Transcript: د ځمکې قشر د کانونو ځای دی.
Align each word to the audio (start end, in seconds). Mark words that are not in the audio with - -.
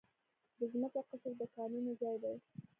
د 0.57 0.59
ځمکې 0.71 1.01
قشر 1.09 1.33
د 1.39 1.41
کانونو 1.55 1.91
ځای 2.01 2.15
دی. 2.23 2.35